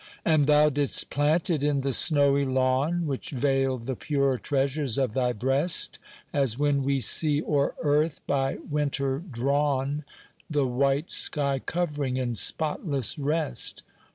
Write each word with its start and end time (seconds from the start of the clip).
And 0.25 0.47
thou 0.47 0.69
didst 0.69 1.11
plant 1.11 1.51
it 1.51 1.63
in 1.63 1.81
the 1.81 1.93
snowy 1.93 2.43
lawn 2.43 3.05
Which 3.05 3.29
veiled 3.29 3.85
the 3.85 3.95
purer 3.95 4.39
treasures 4.39 4.97
of 4.97 5.13
thy 5.13 5.31
breast, 5.31 5.99
As 6.33 6.57
when 6.57 6.81
we 6.81 6.99
see 6.99 7.43
o'er 7.43 7.75
earth, 7.83 8.19
by 8.25 8.57
winter 8.67 9.19
drawn 9.19 10.03
The 10.49 10.65
white 10.65 11.11
sky 11.11 11.59
covering 11.59 12.17
in 12.17 12.33
spotless 12.33 13.19
rest. 13.19 13.83